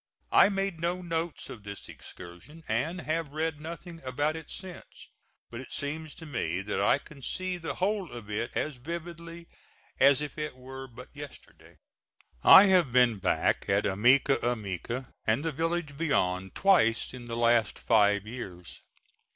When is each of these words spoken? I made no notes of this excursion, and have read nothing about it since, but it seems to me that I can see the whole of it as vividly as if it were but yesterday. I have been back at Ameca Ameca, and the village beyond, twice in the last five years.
I 0.31 0.49
made 0.49 0.79
no 0.79 1.03
notes 1.03 1.47
of 1.47 1.61
this 1.61 1.87
excursion, 1.87 2.63
and 2.67 3.01
have 3.01 3.33
read 3.33 3.61
nothing 3.61 4.01
about 4.03 4.35
it 4.35 4.49
since, 4.49 5.09
but 5.51 5.61
it 5.61 5.71
seems 5.71 6.15
to 6.15 6.25
me 6.25 6.61
that 6.63 6.81
I 6.81 6.97
can 6.97 7.21
see 7.21 7.57
the 7.57 7.75
whole 7.75 8.11
of 8.11 8.27
it 8.27 8.49
as 8.57 8.77
vividly 8.77 9.47
as 9.99 10.19
if 10.23 10.39
it 10.39 10.55
were 10.55 10.87
but 10.87 11.09
yesterday. 11.13 11.77
I 12.43 12.63
have 12.63 12.91
been 12.91 13.19
back 13.19 13.69
at 13.69 13.83
Ameca 13.85 14.37
Ameca, 14.37 15.13
and 15.27 15.45
the 15.45 15.51
village 15.51 15.95
beyond, 15.95 16.55
twice 16.55 17.13
in 17.13 17.25
the 17.25 17.37
last 17.37 17.77
five 17.77 18.25
years. 18.25 18.81